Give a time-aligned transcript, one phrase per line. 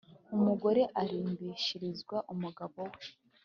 [0.35, 3.01] Umugore arimbishirizwa umugabo we